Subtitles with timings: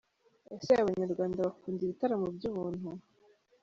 [0.55, 2.87] Ese Abanyarwanda bakunda ibitaramo by’ubuntu?